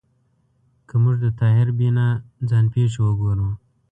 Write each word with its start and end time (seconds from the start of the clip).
که 0.87 0.95
موږ 1.03 1.15
د 1.23 1.25
طاهر 1.39 1.67
بینا 1.79 2.07
ځان 2.49 2.65
پېښې 2.73 2.99
وګورو 3.03 3.49